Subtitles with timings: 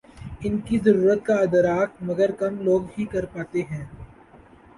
[0.39, 3.85] ان کی ضرورت کا ادراک مگر کم لوگ ہی کر پاتے ہیں۔